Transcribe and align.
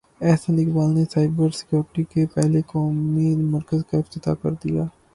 احسن 0.21 0.53
اقبال 0.59 0.89
نے 0.95 1.03
cyber 1.11 1.49
security 1.57 2.03
کے 2.13 2.25
پہلے 2.35 2.61
قومی 2.67 3.35
مرکز 3.45 3.81
کا 3.91 3.97
افتتاح 3.97 4.33
کر 4.43 4.53
دیا 4.63 4.83